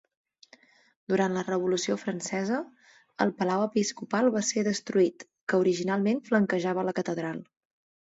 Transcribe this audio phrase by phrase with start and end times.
[1.11, 2.63] Durant la revolució francesa,
[3.27, 7.49] el palau episcopal va ser destruït, que originalment flanquejava la catedral.